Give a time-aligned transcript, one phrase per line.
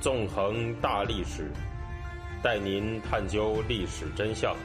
[0.00, 1.52] 纵横大历史，
[2.42, 4.56] 带您探究历史真相，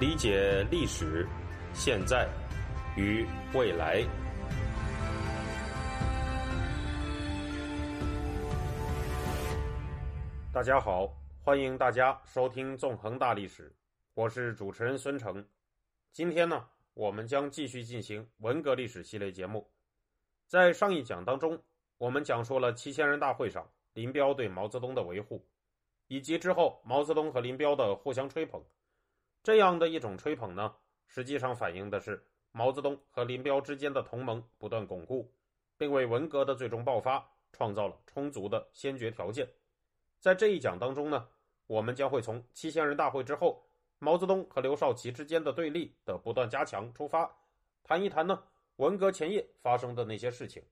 [0.00, 1.28] 理解历史、
[1.74, 2.26] 现在
[2.96, 4.02] 与未来。
[10.50, 11.06] 大家好，
[11.42, 13.68] 欢迎大家收听《纵横大历史》，
[14.14, 15.46] 我是主持人孙成。
[16.14, 19.70] 今天呢，我们将继续进行文革历史系列节目。
[20.46, 21.60] 在上一讲当中，
[21.98, 25.42] 我们讲述了七千人大会上林彪对毛泽东的维护，
[26.08, 28.62] 以及之后毛泽东和林彪的互相吹捧。
[29.42, 30.74] 这样的一种吹捧呢，
[31.06, 35.32] 实际上反映的是毛泽东和林彪之间的同盟不断巩固，
[35.78, 39.48] 并为文革的最终爆发创造了充足的先决条件。
[40.20, 41.26] 在这一讲当中呢，
[41.66, 43.64] 我们将会从七千人大会之后
[43.98, 47.34] 毛泽东和刘少奇之间的对立的不断加强出发，
[47.82, 48.42] 谈一谈呢。
[48.76, 50.62] 文革前夜发生的那些事情，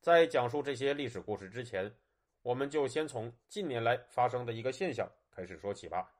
[0.00, 1.94] 在讲述这些历史故事之前，
[2.40, 6.10] 我们就先从近年来发生的一个现象开始说起吧。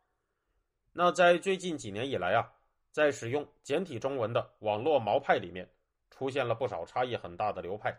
[0.93, 2.53] 那在最近几年以来啊，
[2.93, 5.67] 在使用简体中文的网络毛派里面，
[6.11, 7.99] 出现了不少差异很大的流派。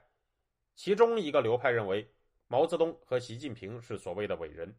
[0.76, 2.08] 其中一个流派认为
[2.48, 4.76] 毛泽东和习近平是所谓的伟人，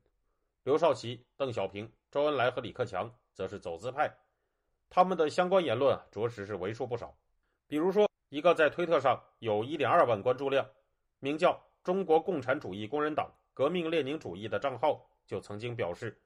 [0.62, 4.08] 刘少奇、邓小平、周恩来和李克强则是走资派。
[4.89, 7.12] 他们的相关言论着实是为数不少，
[7.67, 8.08] 比如说。
[8.28, 10.67] 一个在推特上有一点二万关注量，
[11.23, 16.20] 名叫“中国共产主义工人党革命列宁主义”的账号就曾经表示，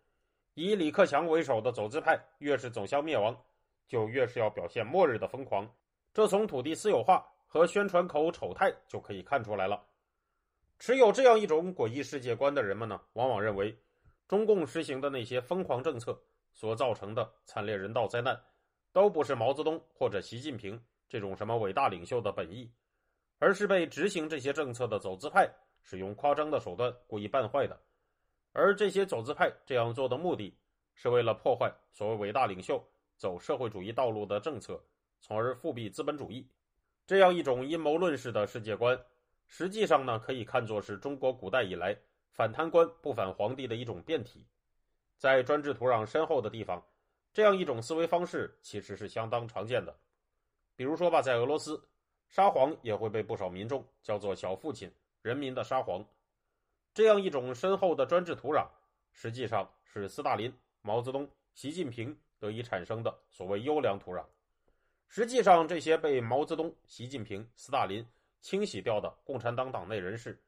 [0.54, 3.38] 以李克强为首的走资派越是走向灭亡，
[3.86, 5.70] 就越是要表现末日的疯狂。
[6.14, 9.84] 这从土地私有化和宣传口丑态就可以看出来了。
[10.78, 13.78] 持有这样一种诡异世界观的人们呢，往往认为，
[14.26, 16.18] 中共实行的那些疯狂政策
[16.54, 18.40] 所造成的惨烈人道灾难，
[18.94, 20.82] 都不是毛泽东或者习近平。
[21.06, 22.68] 这种什么伟大领袖的本意，
[23.38, 25.50] 而是被执行这些政策的走资派
[25.82, 27.78] 使用夸张的手段故意办坏的。
[28.52, 30.56] 而这些走资派这样做的目的，
[30.94, 32.82] 是为了破坏所谓伟大领袖
[33.16, 34.82] 走社会主义道路的政策，
[35.20, 36.48] 从而复辟资本主义。
[37.06, 38.98] 这样一种阴谋论式的世界观，
[39.46, 41.96] 实际上呢，可以看作是中国古代以来
[42.30, 44.44] 反贪官不反皇帝的一种变体。
[45.18, 46.82] 在专制土壤深厚的地方，
[47.32, 49.94] 这样一种思维方式其实是相当常见的。
[50.74, 51.80] 比如说吧，在俄罗斯，
[52.36, 54.92] 沙皇也会被不少民众叫做“小父亲”，
[55.24, 56.04] 人民的沙皇。
[56.92, 58.68] 这样一种深厚的专制土壤，
[59.10, 60.52] 实际上是斯大林、
[60.82, 64.22] 毛泽东、习近平得以产生的所谓优良土壤。
[65.08, 68.06] 实际上，这些被毛泽东、习近平、斯大林
[68.42, 70.38] 清洗掉的共产党党内人士，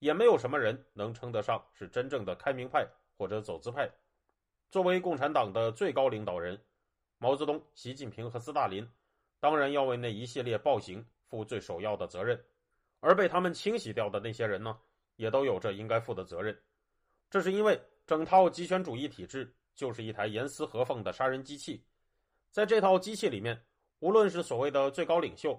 [0.00, 2.84] 也没有什么人能称得上是真正的开明派
[3.16, 3.88] 或者走资派。
[4.68, 6.60] 作为共产党的最高领导人，
[7.18, 8.90] 毛泽东、习近平和斯大林。
[9.38, 12.38] 当然要为那一系列暴行负最首要的责任，
[12.98, 14.76] 而被他们清洗掉的那些人呢，
[15.14, 16.60] 也都有着应该负的责任。
[17.30, 21.80] 这是因为整套极权主义体制就是一台严丝合缝的杀人机器，
[22.50, 23.58] 在这套机器里面，
[24.00, 25.56] 无论是所谓的最高领袖，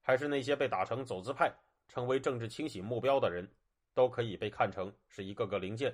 [0.00, 1.52] 还是那些被打成走资派、
[1.88, 3.46] 成为政治清洗目标的人，
[3.94, 5.92] 都可以被看成是一个个零件。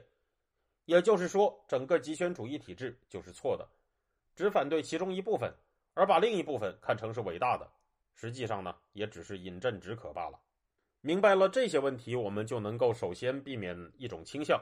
[0.84, 3.66] 也就是说，整个极权主义体制就是错的，
[4.36, 5.50] 只反对其中一部分。
[5.96, 7.70] 而把另一部分看成是伟大的，
[8.14, 10.40] 实际上呢，也只是饮鸩止渴罢了。
[11.00, 14.58] 明白了这些问题，我们就能够首先避免一种倾向，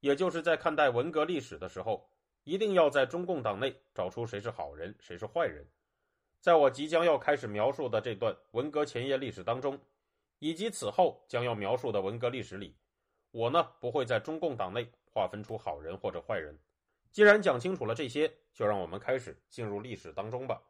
[0.00, 2.08] 也就是在看待文革历史的时候，
[2.44, 5.66] 一定要在中共党内找出谁是好人，谁是坏人。
[6.40, 9.78] 在我即将要开始描述的这段文革前夜历史当中，
[10.38, 12.76] 以及此后将要描述的文革历史里，
[13.30, 16.58] 我呢不会在中共党内划分出好人或者坏人。
[17.10, 20.62] 既然讲清楚了这些，就让我们开始进入历史当中吧。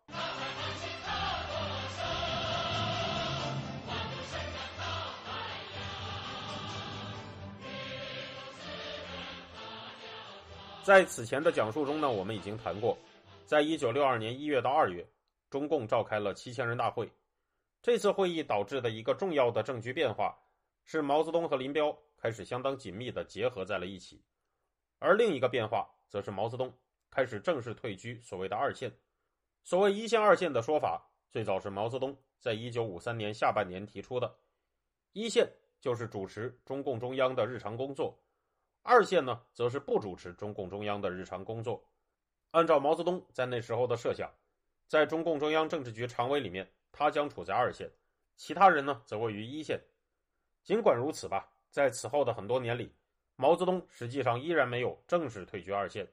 [10.85, 12.95] 在此前的讲述中呢，我们已经谈过，
[13.47, 15.03] 在一九六二年一月到二月，
[15.49, 17.11] 中共召开了七千人大会。
[17.81, 20.39] 这次会议导致的一个重要的政局变化，
[20.85, 24.23] 是毛泽东和林彪开始相当紧密的结合在了一起，
[24.99, 25.89] 而另一个变化。
[26.07, 26.73] 则是毛泽东
[27.11, 28.93] 开始正式退居所谓的二线。
[29.65, 34.33] 所谓一线、二线的说法，最早是毛泽东在一九五三年下半年提出的。
[35.13, 35.51] 一线
[35.81, 38.17] 就是主持中共中央的日常工作，
[38.87, 41.83] 二线呢，则是不主持中共中央的日常工作。
[42.51, 44.31] 按照毛泽东在那时候的设想，
[44.87, 47.91] 在中共中央政治局常委里面，他将处在二线，
[48.37, 49.81] 其他人呢，则位于一线。
[50.63, 52.95] 尽管如此吧，在此后的很多年里。
[53.37, 56.07] 毛泽东实际上依然没有正式退居二线，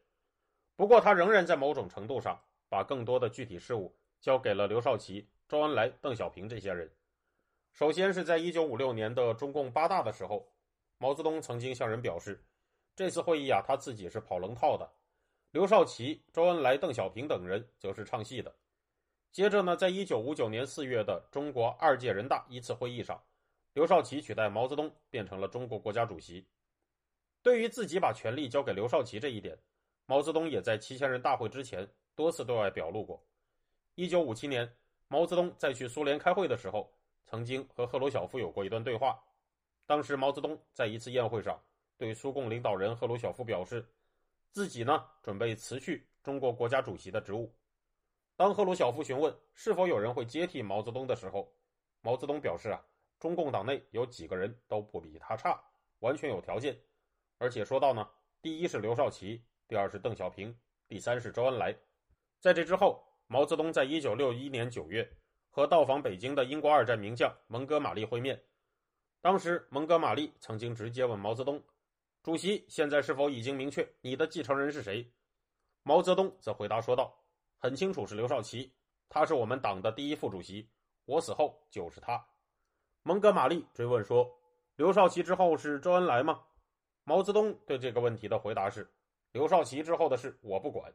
[0.77, 6.89] 不过他仍然在某种程度上把更多的具体事务交给了刘少奇、周恩来、邓小平这些人。
[7.73, 10.51] 首先是在一九五六年的中共八大的时候，
[10.97, 12.43] 毛泽东曾经向人表示，
[13.01, 14.87] 这次会议啊，他自己是跑龙套的，
[15.49, 18.55] 刘少奇、周恩来、邓小平等人则是唱戏的。
[19.31, 23.19] 接着呢，在一九五九年四月的中国二届人大一次会议上，
[23.73, 26.45] 刘少奇取代毛泽东变成了中国国家主席。
[27.41, 29.57] 对于自己把权力交给刘少奇这一点，
[30.05, 33.19] 毛泽东也在七千人大会之前多次对外表露过。
[33.95, 34.71] 一九五七年，
[35.07, 36.93] 毛泽东在去苏联开会的时候，
[37.25, 39.19] 曾经和赫鲁晓夫有过一段对话。
[39.87, 41.59] 当时，毛泽东在一次宴会上
[42.01, 43.85] 对苏共领导人赫鲁晓夫表示，
[44.49, 47.53] 自己呢准备辞去中国国家主席的职务。
[48.35, 51.53] 当赫鲁晓夫询问是否有人会接替毛泽东的时候，
[52.01, 52.83] 毛泽东表示啊，
[53.19, 55.63] 中共党内有几个人都不比他差，
[55.99, 56.75] 完全有条件。
[57.37, 58.09] 而且说到呢，
[58.41, 60.57] 第一是刘少奇，第二是邓小平，
[60.87, 61.71] 第三是周恩来。
[62.39, 65.07] 在这之后，毛泽东在一九六一年九月
[65.51, 68.43] 和到访北京的英国二战名将蒙哥马利会面。
[69.21, 71.63] 当时，蒙哥马利曾经直接问毛泽东
[72.23, 75.11] ：“主席现在是否已经明确你的继承人是谁？”
[75.83, 77.11] 毛泽东则回答说道
[77.57, 78.71] ：“很清楚是刘少奇，
[79.09, 80.69] 他是我们党的第一副主席，
[81.05, 82.23] 我死后就是他。”
[83.03, 84.31] 蒙哥马利追问说
[84.77, 86.43] ：“刘少奇之后是周恩来吗？”
[87.03, 88.87] 毛泽东对这个问题的回答是
[89.33, 90.93] ：“刘少奇之后的事我不管。”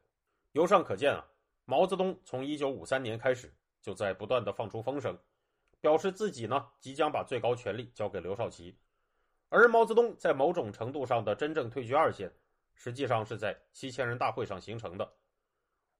[0.52, 1.26] 由上可见啊，
[1.64, 3.52] 毛泽东从一九五三年开始
[3.82, 5.18] 就在不断的放出风声，
[5.80, 8.78] 表示自己呢即将把最高权力交给刘少奇。
[9.48, 12.32] 而毛泽东在某种程度上的真正退居二线，
[12.74, 15.12] 实际上是在七千人大会上形成的。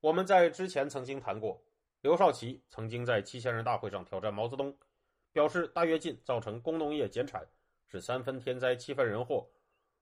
[0.00, 1.62] 我们在之前曾经谈过，
[2.00, 4.76] 刘少奇曾经在七千人大会上挑战毛泽东，
[5.32, 7.46] 表示大跃进造成工农业减产
[7.87, 9.49] 是三分天灾七分人祸。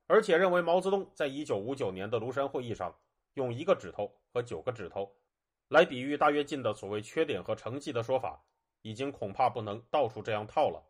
[0.07, 2.95] 而且认为毛泽东在一九五九年的庐山会议上，
[3.35, 5.15] 用一个指头和九个指头，
[5.69, 8.45] 来比喻大跃进的所谓缺点和成绩的说法，
[8.83, 10.83] 已经恐怕不能到处这样套了。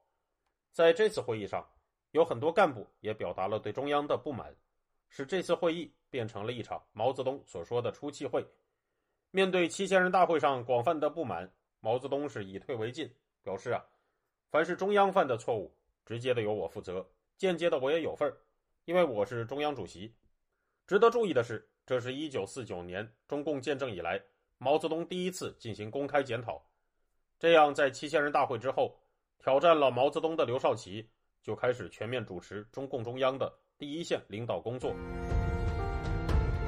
[0.73, 1.65] 在这次会议上，
[2.15, 4.55] 有很多干部也表达了对中央的不满，
[5.09, 8.47] 使这次会议变成了一场毛泽东所说的出气会。
[9.33, 13.13] 面对七千人大会上广泛的不满，毛泽东是以退为进，
[13.43, 13.85] 表示啊，
[14.49, 15.75] 凡是中央犯的错误，
[16.07, 17.05] 直接的由我负责，
[17.37, 18.39] 间接的我也有份儿。
[18.85, 20.15] 因为我是中央主席，
[20.87, 24.23] 值得注意的是，这是一九四九年中共建政以来，
[24.59, 26.65] 毛泽东第一次进行公开检讨。
[27.41, 28.97] 这样，在七千人大会之后，
[29.41, 31.11] 挑战了毛泽东的刘少奇
[31.45, 34.95] 就开始全面主持中共中央的第一线领导工作。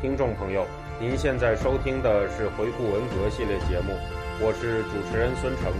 [0.02, 0.66] 听众朋友，
[1.00, 3.94] 您现在收听的是回顾文革系列节目，
[4.38, 5.72] 我是主持人孙成。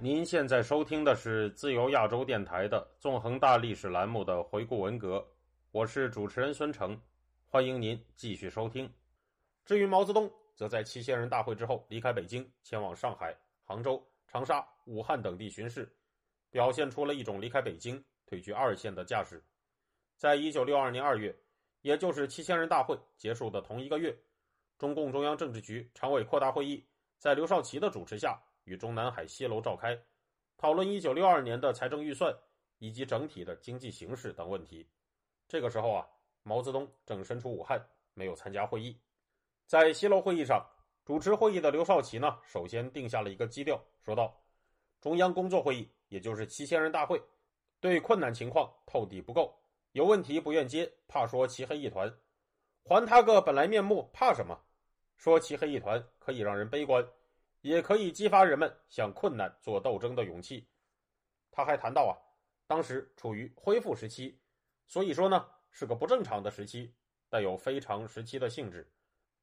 [0.00, 5.22] 您现在收听的是自由亚洲电台的纵横大历史栏目的回顾文革，
[5.72, 6.98] 我是主持人孙成，
[7.50, 8.90] 欢迎您继续收听。
[9.66, 15.86] 至于毛泽东，则在七千人大会之后离开北京，前往上海、杭州、长沙、武汉等地巡视，
[16.52, 19.42] 表现出了一种离开北京、退居二线的架势。
[20.16, 21.36] 在一九六二年二月，
[21.80, 24.16] 也就是七千人大会结束的同一个月，
[24.78, 26.86] 中共中央政治局常委扩大会议
[27.18, 28.40] 在刘少奇的主持下。
[28.64, 30.00] 与中南海西楼召开，
[30.56, 32.32] 讨论一九六二年的财政预算
[32.78, 34.88] 以及整体的经济形势等问题。
[35.48, 36.06] 这个时候啊，
[36.44, 37.84] 毛泽东正身处武汉，
[38.14, 38.96] 没有参加会议。
[39.66, 40.64] 在西楼会议上，
[41.04, 44.40] 主持会议的刘少奇呢，首先定下了一个基调，说道
[45.02, 47.22] ：“中央工作会议，也就是七千人大会，
[47.78, 49.54] 对困难情况透底不够，
[49.92, 52.10] 有问题不愿接，怕说漆黑一团，
[52.84, 54.58] 还他个本来面目，怕什么？
[55.18, 57.06] 说漆黑一团可以让人悲观。”
[57.62, 60.66] 也可以激发人们向困难做斗争的勇气。
[61.52, 62.18] 他还谈到啊，
[62.66, 64.36] 当时处于恢复时期，
[64.88, 66.92] 所以说呢是个不正常的时期，
[67.28, 68.92] 带有非常时期的性质，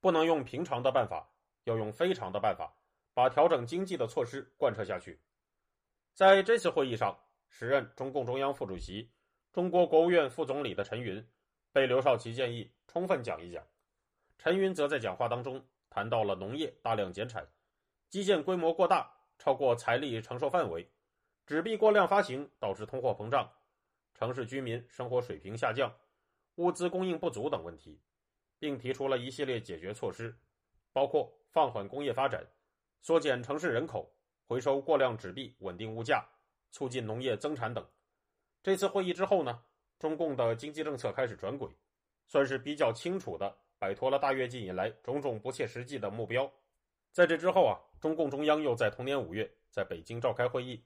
[0.02, 1.32] 不能用平常的办法，
[1.64, 2.70] 要用非常的办法，
[3.14, 5.18] 把调整经济的措施贯彻下去。
[6.20, 9.10] 在这次会议上，时任中共中央副主席、
[9.54, 11.26] 中国国务院副总理的陈云，
[11.72, 13.66] 被刘少奇建议充分讲一讲。
[14.36, 17.48] 陈云则在讲话当中谈到了农业大量减产。
[18.10, 20.84] 基建规模过大，超过财力承受范围；
[21.46, 23.50] 纸币过量发行，导致通货膨胀；
[24.12, 25.90] 城市居民生活水平下降；
[26.56, 27.98] 物资供应不足等问题，
[28.58, 30.38] 并提出了一系列解决措施，
[30.92, 32.46] 包括放缓工业发展、
[33.00, 34.14] 缩减城市人口、
[34.50, 36.26] 回收过量纸币、稳定物价、
[36.72, 37.86] 促进农业增产等。
[38.64, 39.62] 这次会议之后呢，
[39.96, 41.70] 中共的经济政策开始转轨，
[42.26, 46.50] 算是比较清楚的摆脱了大跃进以来种种不切实际的目标。
[47.12, 47.78] 在这之后啊。
[48.00, 50.82] 中共中央又在同年五月在北京召开会议，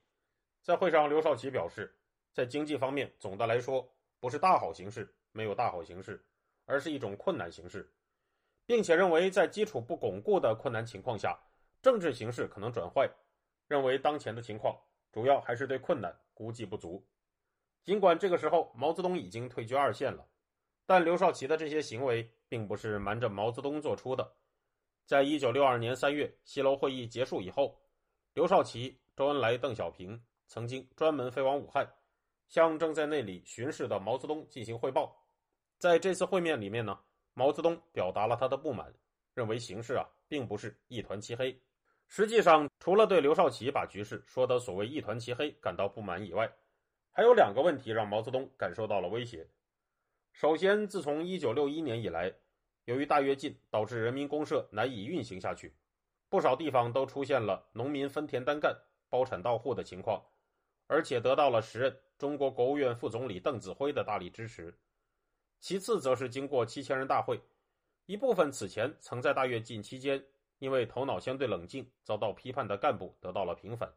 [0.62, 1.96] 在会上，刘少奇表示，
[2.32, 6.20] 在经济方面，总的来说不是大好形势，没有大好形势，
[6.64, 7.88] 而是一种困难形势，
[8.66, 11.38] 并且认为在基础不巩固的困难情况下，
[11.80, 13.08] 政治形势可能转坏。
[13.66, 14.78] 认为当前的情况
[15.12, 17.04] 主要还是对困难估计不足。
[17.82, 20.26] 尽管这个时候毛泽东已经退居二线了，
[20.86, 24.34] 但刘少奇的这些行为并不是瞒着毛泽东做出的。
[25.06, 27.78] 在一九六二年三月西楼会议结束以后，
[28.32, 31.86] 刘少奇、周恩来、邓小平曾经专门飞往武汉，
[32.48, 35.14] 向正在那里巡视的毛泽东进行汇报。
[35.78, 36.98] 在这次会面里面呢，
[37.34, 38.90] 毛泽东表达了他的不满，
[39.34, 41.60] 认为形势啊并不是一团漆黑。
[42.06, 46.52] 实际上，除了对刘少奇把局势说得所谓一团漆黑感到不满以外，
[47.10, 49.48] 还有两个问题让毛泽东感受到了威胁。
[50.32, 52.34] 首先，自从一九六一年以来。
[52.86, 55.74] 由于大跃进导致人民公社难以运行下去，
[56.28, 58.76] 不少地方都出现了农民分田单干、
[59.08, 60.22] 包产到户的情况，
[60.86, 64.78] 而且得到了时任中国国务院副总理邓子恢的大力支持。
[65.60, 67.40] 其次，则是经过七千人大会，
[68.04, 70.22] 一部分此前曾在大跃进期间
[70.64, 73.92] 因为头脑相对冷静遭到批判的干部得到了平反。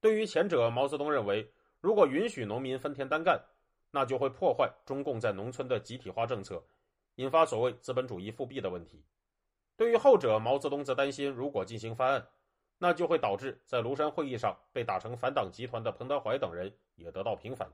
[0.00, 1.48] 对于前者，毛泽东认为，
[1.80, 3.40] 如果允许农民分田单干，
[3.92, 6.60] 那就会破坏中共在农村的集体化政策。
[7.14, 9.04] 引发所谓资本主义复辟的问题。
[9.76, 12.26] 对于后者，毛泽东则担心，如果进行翻案，
[12.78, 17.70] 那就会导致在庐山会议上被打成反党集团的彭德怀等人也得到平反。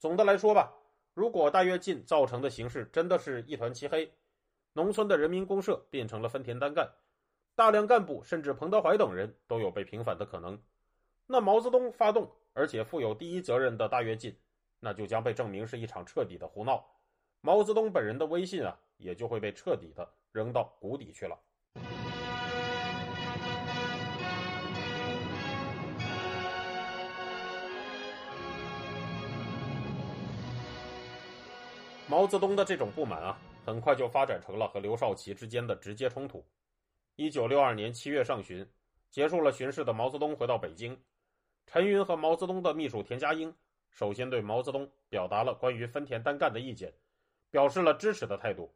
[0.00, 0.74] 总的来说吧，
[1.14, 4.12] 如果大跃进造成的形势真的是一团漆黑，
[4.72, 6.92] 农村的人民公社变成了分田单干，
[7.60, 10.58] 大量干部甚至彭德怀等人都有被平反的可能，
[11.26, 14.34] 那毛泽东发动而且负有第一责任的大跃进，
[14.78, 16.82] 那就将被证明是一场彻底的胡闹。
[17.42, 21.38] 毛泽东本人的威信啊，也就会被彻底的扔到谷底去了。
[32.06, 36.42] 毛泽东的这种不满啊，很快就发展成了和刘少奇之间的直接冲突。
[37.20, 38.66] 一九六二年七月上旬，
[39.10, 40.98] 结束了巡视的毛泽东回到北京，
[41.66, 43.54] 陈云和毛泽东的秘书田家英
[43.90, 46.90] 首先对毛泽东表达了关于分田单干的意见。
[47.50, 48.74] 表示了支持的态度，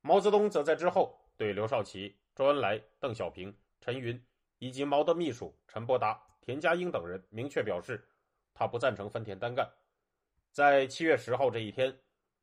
[0.00, 4.18] 毛泽东则在之后对刘少奇、周恩来、邓小平、陈云
[4.58, 8.02] 以及毛的秘书陈伯达、田家英等人明确表示，
[8.54, 9.70] 他不赞成分田单干。
[10.50, 11.94] 在七月十号这一天，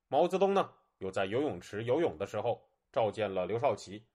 [0.10, 4.06] 毛泽东呢又在游泳池游泳的时候召见了刘少奇，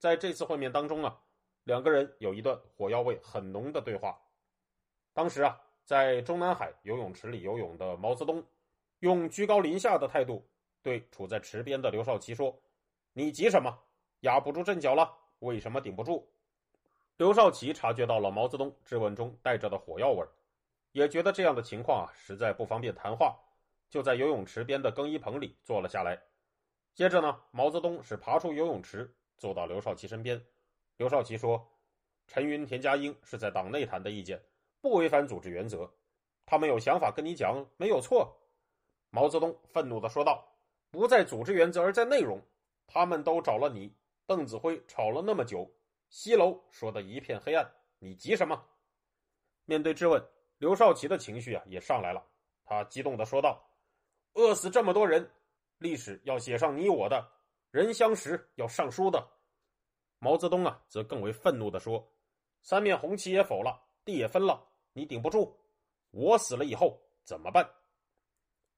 [0.00, 1.20] 在这次会面当中啊，
[1.64, 4.18] 两个人有一段火药味很浓的对话。
[5.12, 8.42] 当时啊，在中南海游泳池里游泳的毛泽东，
[9.00, 10.42] 用居高临下的态度。
[10.82, 12.58] 对处在池边的刘少奇说
[13.12, 13.78] ：“你急什么？
[14.20, 16.26] 压不住阵脚了，为什么顶不住？”
[17.18, 20.26] 刘少奇察觉到了毛泽东质问中带着的火药味
[20.92, 23.38] 也觉得这样的情况啊实在不方便谈话，
[23.90, 26.18] 就在游泳池边的更衣棚里坐了下来。
[26.94, 30.40] 接着呢，毛泽东是爬出游泳池，坐到刘少奇身边。
[30.96, 31.68] 刘少奇说
[32.28, 34.40] ：“陈云、田家英是在党内谈的意见，
[34.80, 35.92] 不违反组织原则，
[36.46, 38.36] 他们有想法跟你讲，没有错。”
[39.10, 40.46] 毛泽东愤怒地说道。
[40.92, 42.42] 不在组织原则，而在内容。
[42.88, 43.94] 他们都找了你，
[44.26, 45.72] 邓子恢吵了那么久，
[46.08, 48.60] 西楼说的一片黑暗，你急什么？
[49.66, 50.20] 面对质问，
[50.58, 52.26] 刘少奇的情绪啊也上来了，
[52.64, 53.64] 他激动的说道
[54.34, 55.30] ：“饿死这么多人，
[55.78, 57.30] 历史要写上你我的，
[57.70, 59.26] 人相识要上书的。”
[60.18, 62.06] 毛泽东啊则更为愤怒的说
[62.62, 64.62] ：“三面红旗也否了，地也分了，
[64.92, 65.56] 你顶不住，
[66.10, 67.68] 我死了以后怎么办？”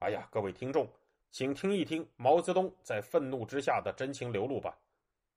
[0.01, 0.89] 哎呀，各位听众。
[1.31, 4.79] 请听一听毛泽东在愤怒之下的真情流露吧。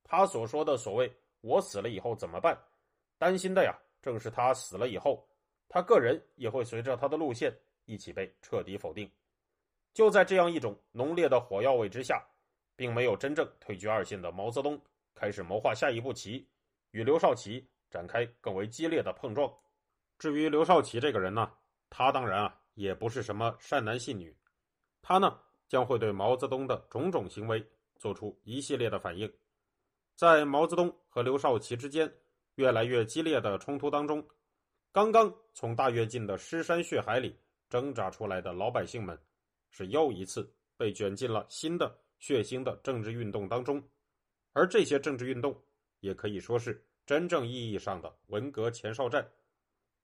[0.03, 1.09] 他所说的所谓
[1.39, 2.61] “我死了以后怎么办”，
[3.17, 5.25] 担心的呀，正是他死了以后，
[5.69, 9.09] 他个人也会随着他的路线一起被彻底否定。
[9.93, 12.21] 就在这样一种浓烈的火药味之下，
[12.75, 14.79] 并没有真正退居二线的毛泽东
[15.13, 16.47] 开始谋划下一步棋，
[16.91, 19.51] 与刘少奇展开更为激烈的碰撞。
[20.17, 21.51] 至于刘少奇这个人呢，
[21.89, 24.35] 他当然啊也不是什么善男信女，
[25.01, 25.39] 他呢。
[25.67, 27.67] 将会对毛泽东的种种行为
[27.97, 29.29] 做出一系列的反应。
[30.15, 32.09] 在毛泽东和刘少奇之间
[32.53, 34.23] 越来越激烈的冲突当中，
[34.91, 37.35] 刚刚从大跃进的尸山血海里
[37.67, 39.19] 挣扎出来的老百姓们，
[39.71, 43.79] 是又一次被卷进了新的血腥的政治运动当中。
[44.53, 45.55] 而这些政治运动，
[45.99, 49.23] 也可以说是真正意义上的文革前哨战。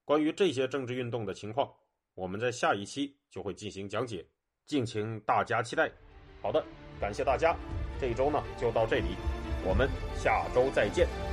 [0.05, 1.73] 关于这些政治运动的情况，
[2.13, 4.23] 我们在下一期就会进行讲解。
[4.67, 5.91] 敬请大家期待。
[6.43, 6.63] 好的，
[6.99, 7.57] 感谢大家，
[7.99, 9.15] 这一周呢就到这里，
[9.65, 11.30] 我们下周再见。